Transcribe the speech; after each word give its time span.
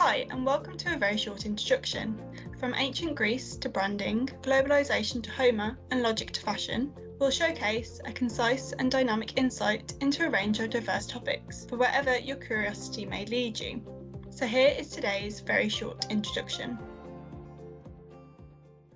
Hi, 0.00 0.28
and 0.30 0.46
welcome 0.46 0.76
to 0.76 0.94
a 0.94 0.96
very 0.96 1.16
short 1.16 1.44
introduction. 1.44 2.16
From 2.60 2.72
ancient 2.76 3.16
Greece 3.16 3.56
to 3.56 3.68
branding, 3.68 4.28
globalisation 4.42 5.20
to 5.24 5.30
Homer, 5.32 5.76
and 5.90 6.04
logic 6.04 6.30
to 6.34 6.40
fashion, 6.40 6.92
we'll 7.18 7.32
showcase 7.32 8.00
a 8.04 8.12
concise 8.12 8.70
and 8.78 8.92
dynamic 8.92 9.36
insight 9.36 9.94
into 10.00 10.24
a 10.24 10.30
range 10.30 10.60
of 10.60 10.70
diverse 10.70 11.04
topics 11.04 11.66
for 11.66 11.78
wherever 11.78 12.16
your 12.16 12.36
curiosity 12.36 13.06
may 13.06 13.26
lead 13.26 13.58
you. 13.58 13.82
So, 14.30 14.46
here 14.46 14.72
is 14.78 14.90
today's 14.90 15.40
very 15.40 15.68
short 15.68 16.06
introduction. 16.10 16.78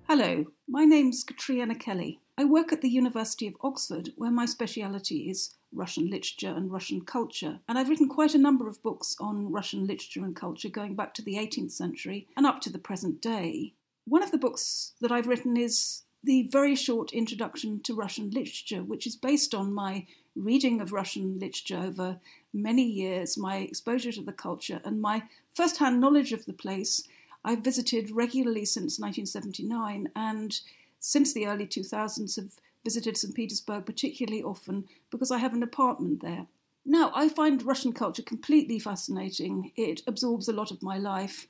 Hello, 0.07 0.45
my 0.69 0.85
name's 0.85 1.25
Catriona 1.25 1.75
Kelly. 1.75 2.21
I 2.35 2.45
work 2.45 2.73
at 2.73 2.81
the 2.81 2.89
University 2.89 3.45
of 3.45 3.55
Oxford, 3.61 4.11
where 4.15 4.31
my 4.31 4.45
speciality 4.47 5.29
is 5.29 5.53
Russian 5.71 6.09
literature 6.09 6.49
and 6.49 6.71
Russian 6.71 7.01
culture, 7.01 7.59
and 7.69 7.77
I've 7.77 7.89
written 7.89 8.09
quite 8.09 8.33
a 8.33 8.39
number 8.39 8.67
of 8.67 8.81
books 8.81 9.15
on 9.19 9.51
Russian 9.51 9.85
literature 9.85 10.23
and 10.23 10.35
culture 10.35 10.69
going 10.69 10.95
back 10.95 11.13
to 11.13 11.21
the 11.21 11.35
18th 11.35 11.71
century 11.71 12.27
and 12.35 12.47
up 12.47 12.59
to 12.61 12.71
the 12.71 12.79
present 12.79 13.21
day. 13.21 13.73
One 14.05 14.23
of 14.23 14.31
the 14.31 14.39
books 14.39 14.93
that 14.99 15.11
I've 15.11 15.27
written 15.27 15.57
is 15.57 16.01
the 16.23 16.47
very 16.51 16.75
short 16.75 17.13
introduction 17.13 17.81
to 17.81 17.93
Russian 17.93 18.31
literature, 18.31 18.81
which 18.81 19.05
is 19.05 19.15
based 19.15 19.53
on 19.53 19.71
my 19.71 20.07
reading 20.35 20.81
of 20.81 20.91
Russian 20.91 21.37
literature 21.37 21.77
over 21.77 22.17
many 22.51 22.83
years, 22.83 23.37
my 23.37 23.57
exposure 23.57 24.11
to 24.11 24.23
the 24.23 24.33
culture, 24.33 24.81
and 24.83 24.99
my 24.99 25.23
first 25.53 25.77
hand 25.77 26.01
knowledge 26.01 26.33
of 26.33 26.45
the 26.45 26.53
place. 26.53 27.03
I've 27.45 27.59
visited 27.59 28.09
regularly 28.09 28.65
since 28.65 28.97
1979 28.97 30.09
and 30.15 30.59
since 31.05 31.33
the 31.33 31.45
early 31.45 31.67
2000s 31.67 32.37
have 32.37 32.59
visited 32.85 33.17
St. 33.17 33.35
Petersburg 33.35 33.85
particularly 33.85 34.41
often 34.41 34.85
because 35.11 35.31
I 35.31 35.37
have 35.37 35.53
an 35.53 35.61
apartment 35.61 36.21
there. 36.21 36.47
Now, 36.85 37.11
I 37.13 37.27
find 37.27 37.61
Russian 37.61 37.91
culture 37.91 38.23
completely 38.23 38.79
fascinating. 38.79 39.73
It 39.75 40.01
absorbs 40.07 40.47
a 40.47 40.53
lot 40.53 40.71
of 40.71 40.81
my 40.81 40.97
life. 40.97 41.47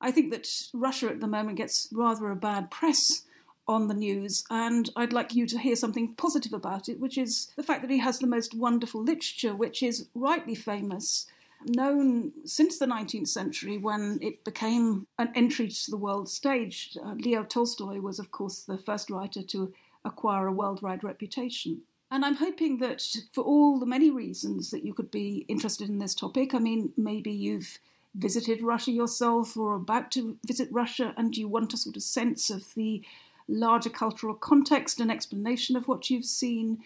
I 0.00 0.10
think 0.10 0.30
that 0.30 0.48
Russia 0.72 1.10
at 1.10 1.20
the 1.20 1.26
moment 1.26 1.58
gets 1.58 1.88
rather 1.92 2.30
a 2.30 2.36
bad 2.36 2.70
press 2.70 3.22
on 3.68 3.88
the 3.88 3.94
news, 3.94 4.44
and 4.48 4.88
I'd 4.96 5.12
like 5.12 5.34
you 5.34 5.46
to 5.46 5.58
hear 5.58 5.76
something 5.76 6.14
positive 6.14 6.52
about 6.52 6.88
it, 6.88 7.00
which 7.00 7.18
is 7.18 7.52
the 7.56 7.62
fact 7.62 7.82
that 7.82 7.90
he 7.90 7.98
has 7.98 8.18
the 8.18 8.26
most 8.26 8.54
wonderful 8.54 9.02
literature, 9.02 9.54
which 9.54 9.82
is 9.82 10.08
rightly 10.14 10.54
famous, 10.54 11.26
known 11.66 12.32
since 12.44 12.78
the 12.78 12.86
19th 12.86 13.28
century 13.28 13.78
when 13.78 14.18
it 14.22 14.44
became 14.44 15.06
an 15.18 15.30
entry 15.34 15.68
to 15.68 15.90
the 15.90 15.96
world 15.96 16.28
stage. 16.28 16.96
Uh, 17.02 17.14
Leo 17.14 17.44
Tolstoy 17.44 18.00
was, 18.00 18.18
of 18.18 18.30
course, 18.30 18.60
the 18.60 18.78
first 18.78 19.10
writer 19.10 19.42
to 19.42 19.72
acquire 20.04 20.46
a 20.46 20.52
worldwide 20.52 21.04
reputation. 21.04 21.82
And 22.10 22.24
I'm 22.24 22.36
hoping 22.36 22.78
that 22.78 23.02
for 23.32 23.42
all 23.42 23.78
the 23.78 23.86
many 23.86 24.10
reasons 24.10 24.70
that 24.70 24.84
you 24.84 24.94
could 24.94 25.10
be 25.10 25.44
interested 25.48 25.88
in 25.88 25.98
this 25.98 26.14
topic, 26.14 26.54
I 26.54 26.58
mean, 26.58 26.92
maybe 26.96 27.32
you've 27.32 27.80
visited 28.14 28.62
Russia 28.62 28.92
yourself 28.92 29.56
or 29.56 29.74
about 29.74 30.10
to 30.12 30.38
visit 30.46 30.68
Russia 30.70 31.12
and 31.16 31.36
you 31.36 31.48
want 31.48 31.74
a 31.74 31.76
sort 31.76 31.96
of 31.96 32.02
sense 32.02 32.48
of 32.48 32.74
the 32.74 33.02
larger 33.48 33.90
cultural 33.90 34.34
context 34.34 35.00
and 35.00 35.10
explanation 35.10 35.76
of 35.76 35.88
what 35.88 36.08
you've 36.08 36.24
seen. 36.24 36.78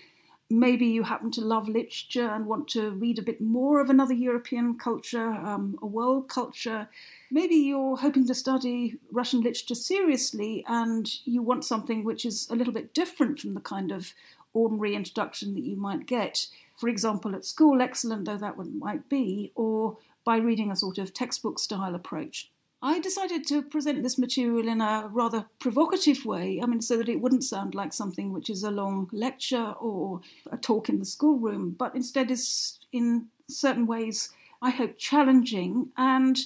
Maybe 0.52 0.86
you 0.86 1.04
happen 1.04 1.30
to 1.32 1.40
love 1.42 1.68
literature 1.68 2.26
and 2.26 2.44
want 2.44 2.66
to 2.70 2.90
read 2.90 3.20
a 3.20 3.22
bit 3.22 3.40
more 3.40 3.80
of 3.80 3.88
another 3.88 4.14
European 4.14 4.76
culture, 4.76 5.28
um, 5.28 5.78
a 5.80 5.86
world 5.86 6.28
culture. 6.28 6.88
Maybe 7.30 7.54
you're 7.54 7.96
hoping 7.96 8.26
to 8.26 8.34
study 8.34 8.98
Russian 9.12 9.42
literature 9.42 9.76
seriously 9.76 10.64
and 10.66 11.08
you 11.24 11.40
want 11.40 11.64
something 11.64 12.02
which 12.02 12.24
is 12.24 12.48
a 12.50 12.56
little 12.56 12.72
bit 12.72 12.92
different 12.92 13.38
from 13.38 13.54
the 13.54 13.60
kind 13.60 13.92
of 13.92 14.12
ordinary 14.52 14.96
introduction 14.96 15.54
that 15.54 15.62
you 15.62 15.76
might 15.76 16.06
get, 16.06 16.48
for 16.74 16.88
example, 16.88 17.36
at 17.36 17.44
school, 17.44 17.80
excellent 17.80 18.24
though 18.24 18.36
that 18.36 18.56
one 18.56 18.76
might 18.76 19.08
be, 19.08 19.52
or 19.54 19.98
by 20.24 20.36
reading 20.36 20.72
a 20.72 20.76
sort 20.76 20.98
of 20.98 21.14
textbook 21.14 21.60
style 21.60 21.94
approach. 21.94 22.50
I 22.82 22.98
decided 22.98 23.46
to 23.48 23.60
present 23.60 24.02
this 24.02 24.16
material 24.16 24.66
in 24.66 24.80
a 24.80 25.08
rather 25.12 25.46
provocative 25.58 26.24
way, 26.24 26.60
I 26.62 26.66
mean, 26.66 26.80
so 26.80 26.96
that 26.96 27.10
it 27.10 27.20
wouldn't 27.20 27.44
sound 27.44 27.74
like 27.74 27.92
something 27.92 28.32
which 28.32 28.48
is 28.48 28.62
a 28.62 28.70
long 28.70 29.10
lecture 29.12 29.74
or 29.78 30.22
a 30.50 30.56
talk 30.56 30.88
in 30.88 30.98
the 30.98 31.04
schoolroom, 31.04 31.76
but 31.78 31.94
instead 31.94 32.30
is 32.30 32.78
in 32.90 33.26
certain 33.48 33.86
ways, 33.86 34.30
I 34.62 34.70
hope, 34.70 34.96
challenging. 34.96 35.90
And 35.98 36.38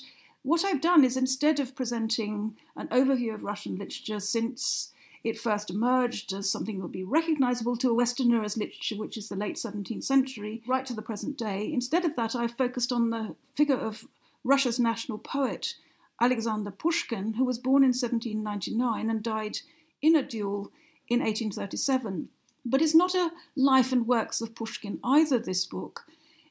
what 0.42 0.64
I've 0.64 0.81
done 0.81 1.04
is 1.04 1.16
instead 1.16 1.60
of 1.60 1.76
presenting 1.76 2.56
an 2.76 2.88
overview 2.88 3.32
of 3.32 3.44
Russian 3.44 3.76
literature 3.76 4.19
since 4.19 4.91
it 5.22 5.38
first 5.38 5.70
emerged 5.70 6.32
as 6.32 6.50
something 6.50 6.76
that 6.76 6.82
would 6.82 6.92
be 6.92 7.04
recognizable 7.04 7.76
to 7.76 7.91
a 7.91 7.94
Westerner 7.94 8.42
as 8.44 8.56
literature, 8.56 8.97
which 8.97 9.16
is 9.16 9.28
the 9.28 9.37
late 9.37 9.56
17th 9.56 10.04
century, 10.04 10.62
right 10.66 10.84
to 10.84 10.92
the 10.94 11.00
present 11.00 11.38
day, 11.38 11.72
instead 11.72 12.04
of 12.04 12.16
that, 12.16 12.34
I've 12.34 12.58
focused 12.58 12.92
on 12.92 13.10
the 13.10 13.37
figure 13.54 13.78
of 13.78 14.06
Russia's 14.42 14.78
national 14.78 15.19
poet, 15.19 15.76
Alexander 16.20 16.70
Pushkin, 16.70 17.34
who 17.34 17.44
was 17.44 17.58
born 17.58 17.82
in 17.82 17.88
1799 17.88 19.10
and 19.10 19.22
died 19.22 19.58
in 20.00 20.14
a 20.14 20.22
duel 20.22 20.70
in 21.08 21.20
1837. 21.20 22.28
But 22.64 22.80
it's 22.80 22.94
not 22.94 23.14
a 23.14 23.30
life 23.56 23.92
and 23.92 24.06
works 24.06 24.41
of 24.41 24.54
Pushkin 24.54 24.98
either, 25.04 25.38
this 25.38 25.66
book. 25.66 26.06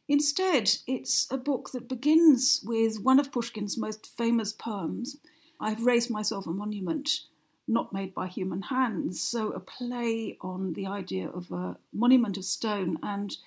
Instead, 0.08 0.76
it's 0.86 1.32
a 1.32 1.38
book 1.38 1.72
that 1.72 1.88
begins 1.88 2.62
with 2.64 3.02
one 3.02 3.20
of 3.20 3.32
Pushkin's 3.32 3.78
most 3.78 4.06
famous 4.06 4.52
poems, 4.52 5.18
I've 5.60 5.86
Raised 5.86 6.10
Myself 6.10 6.46
a 6.46 6.52
Monument, 6.52 7.22
not 7.68 7.94
made 7.94 8.14
by 8.14 8.28
human 8.28 8.64
hands. 8.64 9.22
So, 9.22 9.52
a 9.54 9.60
play 9.60 10.38
on 10.42 10.74
the 10.74 10.88
idea 10.88 11.30
of 11.30 11.52
a 11.52 11.78
monument 11.94 12.38
of 12.38 12.44
stone 12.44 13.00
and 13.02 13.38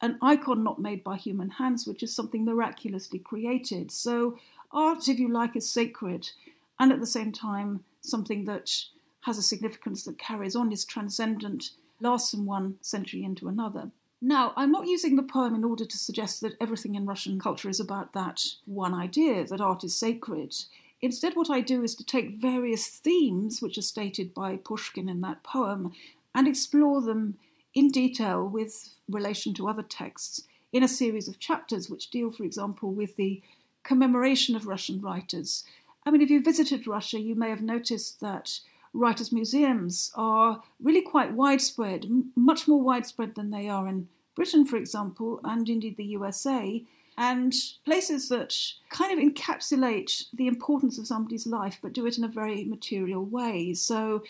an 0.00 0.16
icon 0.22 0.64
not 0.64 0.80
made 0.80 1.04
by 1.04 1.16
human 1.16 1.50
hands, 1.50 1.86
which 1.86 2.02
is 2.02 2.14
something 2.14 2.44
miraculously 2.44 3.18
created. 3.18 3.90
So, 3.90 4.38
art, 4.72 5.08
if 5.08 5.18
you 5.18 5.28
like, 5.28 5.56
is 5.56 5.70
sacred, 5.70 6.30
and 6.78 6.92
at 6.92 7.00
the 7.00 7.06
same 7.06 7.32
time, 7.32 7.84
something 8.00 8.44
that 8.44 8.84
has 9.22 9.38
a 9.38 9.42
significance 9.42 10.04
that 10.04 10.18
carries 10.18 10.56
on, 10.56 10.72
is 10.72 10.84
transcendent, 10.84 11.70
lasts 12.00 12.30
from 12.30 12.46
one 12.46 12.76
century 12.80 13.24
into 13.24 13.48
another. 13.48 13.90
Now, 14.20 14.52
I'm 14.56 14.72
not 14.72 14.88
using 14.88 15.16
the 15.16 15.22
poem 15.22 15.54
in 15.54 15.64
order 15.64 15.84
to 15.84 15.98
suggest 15.98 16.40
that 16.40 16.56
everything 16.60 16.94
in 16.94 17.06
Russian 17.06 17.38
culture 17.38 17.68
is 17.68 17.78
about 17.78 18.12
that 18.14 18.42
one 18.64 18.94
idea, 18.94 19.44
that 19.46 19.60
art 19.60 19.84
is 19.84 19.94
sacred. 19.94 20.54
Instead, 21.00 21.36
what 21.36 21.50
I 21.50 21.60
do 21.60 21.84
is 21.84 21.94
to 21.96 22.04
take 22.04 22.40
various 22.40 22.88
themes 22.88 23.62
which 23.62 23.78
are 23.78 23.82
stated 23.82 24.34
by 24.34 24.56
Pushkin 24.56 25.08
in 25.08 25.20
that 25.20 25.44
poem 25.44 25.92
and 26.34 26.48
explore 26.48 27.00
them 27.00 27.38
in 27.74 27.90
detail 27.90 28.44
with 28.44 28.94
relation 29.08 29.54
to 29.54 29.68
other 29.68 29.82
texts 29.82 30.42
in 30.72 30.82
a 30.82 30.88
series 30.88 31.28
of 31.28 31.38
chapters 31.38 31.88
which 31.88 32.10
deal, 32.10 32.32
for 32.32 32.42
example, 32.42 32.92
with 32.92 33.14
the 33.16 33.40
commemoration 33.88 34.54
of 34.54 34.66
Russian 34.66 35.00
writers. 35.00 35.64
I 36.04 36.10
mean, 36.10 36.20
if 36.20 36.28
you 36.28 36.42
visited 36.42 36.86
Russia, 36.86 37.18
you 37.18 37.34
may 37.34 37.48
have 37.48 37.62
noticed 37.62 38.20
that 38.20 38.60
writers' 38.92 39.32
museums 39.32 40.12
are 40.14 40.62
really 40.78 41.00
quite 41.00 41.32
widespread, 41.32 42.04
m- 42.04 42.30
much 42.36 42.68
more 42.68 42.82
widespread 42.82 43.34
than 43.34 43.50
they 43.50 43.66
are 43.66 43.88
in 43.88 44.08
Britain, 44.34 44.66
for 44.66 44.76
example, 44.76 45.40
and 45.42 45.70
indeed 45.70 45.96
the 45.96 46.12
USA, 46.18 46.84
and 47.16 47.54
places 47.86 48.28
that 48.28 48.54
kind 48.90 49.10
of 49.10 49.18
encapsulate 49.18 50.26
the 50.34 50.48
importance 50.48 50.98
of 50.98 51.06
somebody's 51.06 51.46
life 51.46 51.78
but 51.82 51.94
do 51.94 52.06
it 52.06 52.18
in 52.18 52.24
a 52.24 52.28
very 52.28 52.64
material 52.64 53.24
way. 53.24 53.72
So 53.72 54.22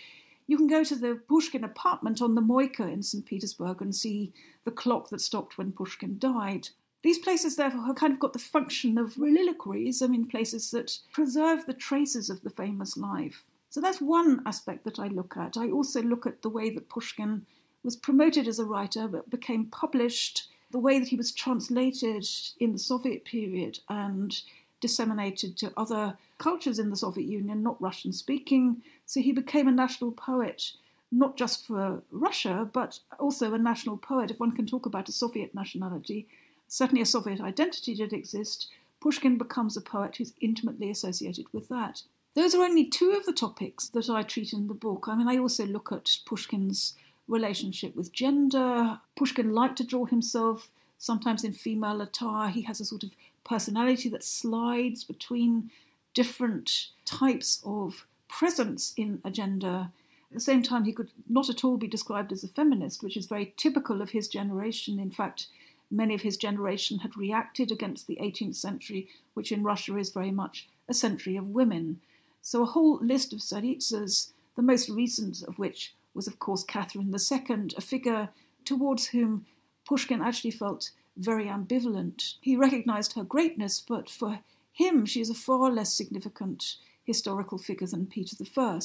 you 0.46 0.56
can 0.56 0.69
go 0.69 0.84
to 0.84 0.94
the 0.94 1.20
Pushkin 1.28 1.64
apartment 1.64 2.22
on 2.22 2.36
the 2.36 2.40
Moika 2.40 2.90
in 2.90 3.02
St. 3.02 3.26
Petersburg 3.26 3.82
and 3.82 3.94
see 3.94 4.32
the 4.64 4.70
clock 4.70 5.10
that 5.10 5.20
stopped 5.20 5.58
when 5.58 5.72
Pushkin 5.72 6.16
died. 6.19 6.69
These 7.03 7.19
places, 7.19 7.56
therefore, 7.56 7.82
have 7.82 7.97
kind 7.97 8.12
of 8.12 8.19
got 8.19 8.32
the 8.32 8.38
function 8.38 8.98
of 8.98 9.16
reliquaries, 9.19 10.03
I 10.03 10.09
mean, 10.09 10.26
places 10.26 10.70
that 10.72 10.98
preserve 11.12 11.66
the 11.66 11.75
traces 11.75 12.28
of 12.28 12.42
the 12.42 12.50
famous 12.50 12.97
life. 12.97 13.44
So 13.70 13.81
that's 13.81 14.00
one 14.00 14.42
aspect 14.47 14.84
that 14.84 14.98
I 14.98 15.08
look 15.08 15.37
at. 15.37 15.56
I 15.56 15.70
also 15.70 16.03
look 16.03 16.26
at 16.26 16.42
the 16.42 16.48
way 16.48 16.70
that 16.70 16.88
Pushkin 16.88 17.47
was 17.84 17.97
promoted 17.97 18.48
as 18.48 18.58
a 18.58 18.64
writer 18.64 19.06
but 19.06 19.31
became 19.31 19.66
published, 19.66 20.49
the 20.70 20.78
way 20.78 20.99
that 20.99 21.08
he 21.08 21.17
was 21.17 21.32
translated 21.32 22.26
in 22.58 22.73
the 22.73 22.78
Soviet 22.78 23.25
period 23.25 23.78
and 23.88 24.43
disseminated 24.81 25.56
to 25.58 25.73
other 25.76 26.17
cultures 26.38 26.78
in 26.78 26.90
the 26.90 26.96
Soviet 26.96 27.28
Union, 27.28 27.62
not 27.62 27.81
Russian 27.81 28.12
speaking. 28.12 28.82
So 29.06 29.20
he 29.20 29.32
became 29.32 29.69
a 29.69 29.73
national 29.73 30.12
poet, 30.12 30.73
not 31.12 31.37
just 31.37 31.67
for 31.67 32.02
Russia, 32.11 32.69
but 32.73 33.00
also 33.19 33.55
a 33.55 33.58
national 33.58 33.99
poet. 33.99 34.31
If 34.31 34.40
one 34.40 34.52
can 34.52 34.67
talk 34.67 34.87
about 34.87 35.08
a 35.08 35.12
Soviet 35.12 35.55
nationality, 35.55 36.26
certainly 36.69 37.03
a 37.03 37.06
Soviet 37.06 37.41
identity 37.41 37.94
did 37.94 38.12
exist. 38.12 38.69
Pushkin 39.00 39.38
becomes 39.38 39.76
a 39.76 39.81
poet 39.81 40.17
who's 40.17 40.35
intimately 40.41 40.91
associated 40.91 41.47
with 41.53 41.69
that. 41.69 42.03
Those 42.35 42.55
are 42.55 42.62
only 42.62 42.85
two 42.85 43.12
of 43.12 43.26
the 43.26 43.32
topics 43.32 43.88
that 43.88 44.09
I 44.09 44.23
treat 44.23 44.53
in 44.53 44.69
the 44.69 44.75
book. 44.75 45.06
I 45.09 45.17
mean, 45.17 45.29
I 45.29 45.38
also 45.38 45.67
look 45.67 45.91
at 45.91 46.19
Pushkin's 46.25 46.94
relationship 47.26 47.97
with 47.97 48.12
gender. 48.12 49.00
Pushkin 49.17 49.53
liked 49.53 49.76
to 49.79 49.85
draw 49.87 50.05
himself 50.05 50.70
sometimes 50.99 51.44
in 51.44 51.53
female 51.53 52.00
attire. 52.00 52.50
He 52.50 52.62
has 52.62 52.81
a 52.81 52.85
sort 52.85 53.03
of 53.03 53.11
personality 53.44 54.09
that 54.11 54.25
slides 54.25 55.05
between 55.05 55.71
different 56.14 56.88
types 57.05 57.61
of 57.64 58.06
presence 58.29 58.93
in 58.97 59.21
a 59.25 59.31
gender. 59.31 59.91
At 60.31 60.35
the 60.35 60.41
same 60.41 60.62
time, 60.62 60.85
he 60.85 60.93
could 60.93 61.11
not 61.29 61.49
at 61.49 61.64
all 61.64 61.76
be 61.76 61.88
described 61.88 62.32
as 62.32 62.44
a 62.44 62.49
feminist, 62.49 63.03
which 63.03 63.17
is 63.17 63.26
very 63.26 63.55
typical 63.56 64.03
of 64.03 64.11
his 64.11 64.29
generation. 64.29 64.99
In 64.99 65.11
fact, 65.11 65.47
many 65.90 66.14
of 66.14 66.23
his 66.23 66.37
generation 66.37 66.99
had 66.99 67.17
reacted 67.17 67.70
against 67.70 68.06
the 68.06 68.19
18th 68.20 68.56
century, 68.56 69.08
which 69.35 69.52
in 69.52 69.62
Russia 69.62 69.96
is 69.96 70.11
very 70.11 70.31
much 70.31 70.69
a 70.88 70.94
century 70.94 71.37
of 71.37 71.49
women. 71.49 72.00
So 72.43 72.62
a 72.62 72.67
whole 72.67 72.99
list 73.02 73.32
of 73.32 73.40
tsaritsas, 73.40 74.32
the 74.56 74.62
most 74.62 74.88
recent 74.88 75.43
of 75.43 75.58
which 75.58 75.94
was, 76.14 76.26
of 76.26 76.38
course, 76.38 76.64
Catherine 76.64 77.14
II, 77.14 77.69
a 77.76 77.81
figure 77.81 78.31
towards 78.64 79.08
whom 79.08 79.46
Pushkin 79.87 80.20
actually 80.20 80.50
felt 80.50 80.90
very 81.17 81.46
ambivalent. 81.46 82.35
He 82.40 82.56
recognized 82.56 83.14
her 83.14 83.25
greatness, 83.25 83.81
but 83.81 84.11
for 84.11 84.40
him, 84.73 85.06
she 85.06 85.20
is 85.20 85.31
a 85.31 85.35
far 85.35 85.70
less 85.70 85.93
significant 85.93 86.76
historical 87.05 87.58
figure 87.58 87.87
than 87.87 88.06
Peter 88.06 88.37
I. 88.56 88.81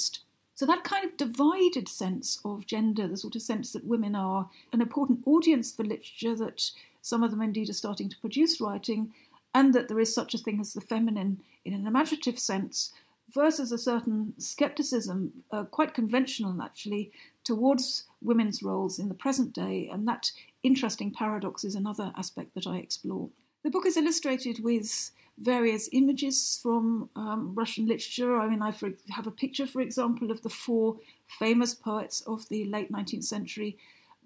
So 0.55 0.65
that 0.65 0.83
kind 0.83 1.03
of 1.03 1.17
divided 1.17 1.89
sense 1.89 2.39
of 2.45 2.67
gender, 2.67 3.07
the 3.07 3.17
sort 3.17 3.35
of 3.35 3.41
sense 3.41 3.73
that 3.73 3.85
women 3.85 4.15
are 4.15 4.49
an 4.71 4.81
important 4.81 5.21
audience 5.25 5.71
for 5.71 5.83
literature, 5.83 6.35
that 6.35 6.71
some 7.03 7.21
of 7.21 7.29
them 7.29 7.41
indeed 7.43 7.69
are 7.69 7.73
starting 7.73 8.09
to 8.09 8.17
produce 8.17 8.59
writing, 8.59 9.13
and 9.53 9.75
that 9.75 9.87
there 9.87 9.99
is 9.99 10.15
such 10.15 10.33
a 10.33 10.39
thing 10.39 10.59
as 10.59 10.73
the 10.73 10.81
feminine 10.81 11.41
in 11.63 11.73
an 11.73 11.85
imaginative 11.85 12.39
sense, 12.39 12.91
versus 13.33 13.71
a 13.71 13.77
certain 13.77 14.33
skepticism, 14.37 15.43
uh, 15.51 15.63
quite 15.63 15.93
conventional 15.93 16.61
actually, 16.61 17.11
towards 17.43 18.05
women's 18.21 18.63
roles 18.63 18.99
in 18.99 19.09
the 19.09 19.13
present 19.13 19.53
day. 19.53 19.89
And 19.91 20.07
that 20.07 20.31
interesting 20.61 21.11
paradox 21.11 21.63
is 21.63 21.75
another 21.75 22.13
aspect 22.17 22.53
that 22.55 22.67
I 22.67 22.77
explore. 22.77 23.29
The 23.63 23.69
book 23.69 23.85
is 23.85 23.97
illustrated 23.97 24.63
with 24.63 25.11
various 25.39 25.89
images 25.93 26.59
from 26.61 27.09
um, 27.15 27.53
Russian 27.55 27.87
literature. 27.87 28.39
I 28.39 28.47
mean, 28.47 28.61
I 28.61 28.73
have 29.11 29.27
a 29.27 29.31
picture, 29.31 29.65
for 29.65 29.81
example, 29.81 30.31
of 30.31 30.41
the 30.41 30.49
four 30.49 30.97
famous 31.27 31.73
poets 31.73 32.21
of 32.21 32.47
the 32.49 32.65
late 32.65 32.91
19th 32.91 33.23
century 33.23 33.77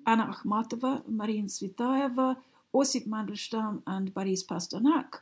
Anna 0.05 0.33
Akhmatova, 0.33 1.03
Marina 1.07 1.47
Tsvetaeva, 1.47 2.37
Osip 2.77 3.07
Mandelstam, 3.07 3.81
and 3.87 4.13
Boris 4.13 4.43
Pasternak, 4.43 5.19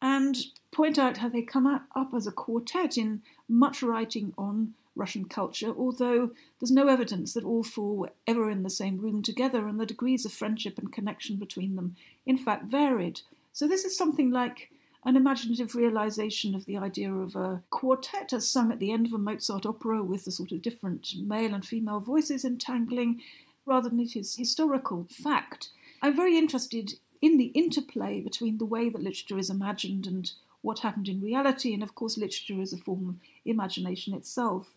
and 0.00 0.36
point 0.70 0.98
out 0.98 1.18
how 1.18 1.28
they 1.28 1.42
come 1.42 1.66
up 1.66 2.14
as 2.14 2.26
a 2.26 2.32
quartet 2.32 2.96
in 2.96 3.22
much 3.48 3.82
writing 3.82 4.32
on 4.38 4.74
Russian 4.94 5.26
culture, 5.26 5.72
although 5.76 6.30
there's 6.58 6.70
no 6.70 6.88
evidence 6.88 7.32
that 7.34 7.44
all 7.44 7.62
four 7.62 7.96
were 7.96 8.12
ever 8.26 8.50
in 8.50 8.64
the 8.64 8.70
same 8.70 8.98
room 8.98 9.22
together, 9.22 9.66
and 9.68 9.78
the 9.78 9.86
degrees 9.86 10.24
of 10.24 10.32
friendship 10.32 10.78
and 10.78 10.92
connection 10.92 11.36
between 11.36 11.76
them, 11.76 11.96
in 12.26 12.36
fact, 12.36 12.64
varied. 12.64 13.20
So, 13.52 13.68
this 13.68 13.84
is 13.84 13.96
something 13.96 14.30
like 14.30 14.70
an 15.04 15.16
imaginative 15.16 15.74
realization 15.74 16.54
of 16.54 16.66
the 16.66 16.76
idea 16.76 17.12
of 17.12 17.36
a 17.36 17.62
quartet 17.70 18.32
as 18.32 18.48
sung 18.48 18.72
at 18.72 18.80
the 18.80 18.90
end 18.90 19.06
of 19.06 19.12
a 19.12 19.18
Mozart 19.18 19.64
opera 19.64 20.02
with 20.02 20.24
the 20.24 20.32
sort 20.32 20.52
of 20.52 20.62
different 20.62 21.14
male 21.16 21.54
and 21.54 21.64
female 21.64 22.00
voices 22.00 22.44
entangling, 22.44 23.20
rather 23.64 23.88
than 23.88 24.00
it 24.00 24.16
is 24.16 24.36
historical 24.36 25.06
fact. 25.08 25.68
I'm 26.02 26.14
very 26.14 26.38
interested 26.38 26.94
in 27.20 27.36
the 27.36 27.46
interplay 27.46 28.20
between 28.20 28.58
the 28.58 28.64
way 28.64 28.88
that 28.88 29.02
literature 29.02 29.38
is 29.38 29.50
imagined 29.50 30.06
and 30.06 30.30
what 30.62 30.80
happened 30.80 31.08
in 31.08 31.20
reality, 31.20 31.72
and 31.72 31.82
of 31.82 31.94
course, 31.94 32.16
literature 32.16 32.60
is 32.60 32.72
a 32.72 32.78
form 32.78 33.08
of 33.08 33.14
imagination 33.44 34.14
itself. 34.14 34.74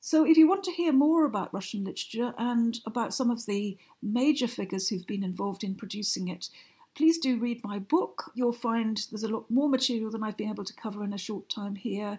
So, 0.00 0.26
if 0.26 0.36
you 0.36 0.46
want 0.46 0.64
to 0.64 0.72
hear 0.72 0.92
more 0.92 1.24
about 1.24 1.54
Russian 1.54 1.84
literature 1.84 2.34
and 2.36 2.78
about 2.84 3.14
some 3.14 3.30
of 3.30 3.46
the 3.46 3.78
major 4.02 4.46
figures 4.46 4.88
who've 4.88 5.06
been 5.06 5.24
involved 5.24 5.64
in 5.64 5.76
producing 5.76 6.28
it, 6.28 6.50
please 6.94 7.18
do 7.18 7.38
read 7.38 7.64
my 7.64 7.78
book. 7.78 8.30
You'll 8.34 8.52
find 8.52 9.00
there's 9.10 9.22
a 9.22 9.28
lot 9.28 9.50
more 9.50 9.68
material 9.68 10.10
than 10.10 10.22
I've 10.22 10.36
been 10.36 10.50
able 10.50 10.64
to 10.64 10.74
cover 10.74 11.02
in 11.04 11.14
a 11.14 11.18
short 11.18 11.48
time 11.48 11.76
here. 11.76 12.18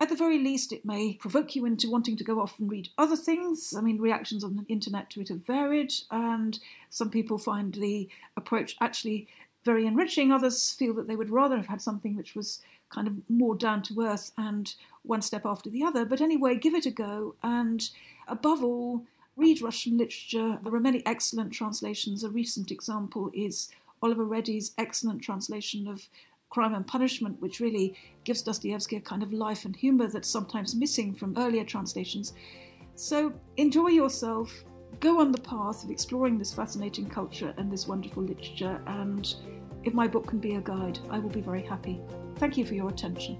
At 0.00 0.08
the 0.08 0.16
very 0.16 0.38
least, 0.38 0.72
it 0.72 0.84
may 0.84 1.14
provoke 1.14 1.54
you 1.54 1.64
into 1.64 1.90
wanting 1.90 2.16
to 2.16 2.24
go 2.24 2.40
off 2.40 2.58
and 2.58 2.70
read 2.70 2.88
other 2.98 3.16
things. 3.16 3.74
I 3.76 3.80
mean, 3.80 3.98
reactions 3.98 4.42
on 4.42 4.56
the 4.56 4.64
internet 4.72 5.08
to 5.10 5.20
it 5.20 5.28
have 5.28 5.46
varied, 5.46 5.92
and 6.10 6.58
some 6.90 7.10
people 7.10 7.38
find 7.38 7.72
the 7.72 8.08
approach 8.36 8.76
actually 8.80 9.28
very 9.64 9.86
enriching. 9.86 10.30
Others 10.30 10.72
feel 10.72 10.94
that 10.94 11.08
they 11.08 11.16
would 11.16 11.30
rather 11.30 11.56
have 11.56 11.68
had 11.68 11.80
something 11.80 12.16
which 12.16 12.34
was 12.34 12.60
kind 12.90 13.06
of 13.06 13.14
more 13.30 13.54
down 13.54 13.82
to 13.82 14.00
earth 14.02 14.32
and 14.36 14.74
one 15.02 15.22
step 15.22 15.46
after 15.46 15.70
the 15.70 15.82
other. 15.82 16.04
But 16.04 16.20
anyway, 16.20 16.56
give 16.56 16.74
it 16.74 16.86
a 16.86 16.90
go, 16.90 17.36
and 17.42 17.88
above 18.28 18.62
all, 18.62 19.04
read 19.36 19.62
Russian 19.62 19.96
literature. 19.96 20.58
There 20.62 20.74
are 20.74 20.80
many 20.80 21.04
excellent 21.06 21.52
translations. 21.52 22.22
A 22.22 22.28
recent 22.28 22.70
example 22.70 23.30
is 23.32 23.70
Oliver 24.02 24.24
Ready's 24.24 24.72
excellent 24.76 25.22
translation 25.22 25.88
of 25.88 26.08
Crime 26.54 26.74
and 26.74 26.86
Punishment, 26.86 27.40
which 27.42 27.58
really 27.58 27.96
gives 28.22 28.40
Dostoevsky 28.40 28.94
a 28.94 29.00
kind 29.00 29.24
of 29.24 29.32
life 29.32 29.64
and 29.64 29.74
humour 29.74 30.06
that's 30.06 30.30
sometimes 30.30 30.76
missing 30.76 31.12
from 31.12 31.34
earlier 31.36 31.64
translations. 31.64 32.32
So 32.94 33.32
enjoy 33.56 33.88
yourself, 33.88 34.64
go 35.00 35.20
on 35.20 35.32
the 35.32 35.40
path 35.40 35.82
of 35.82 35.90
exploring 35.90 36.38
this 36.38 36.54
fascinating 36.54 37.10
culture 37.10 37.52
and 37.56 37.72
this 37.72 37.88
wonderful 37.88 38.22
literature, 38.22 38.80
and 38.86 39.34
if 39.82 39.94
my 39.94 40.06
book 40.06 40.28
can 40.28 40.38
be 40.38 40.54
a 40.54 40.60
guide, 40.60 41.00
I 41.10 41.18
will 41.18 41.28
be 41.28 41.40
very 41.40 41.62
happy. 41.62 42.00
Thank 42.36 42.56
you 42.56 42.64
for 42.64 42.74
your 42.74 42.88
attention. 42.88 43.36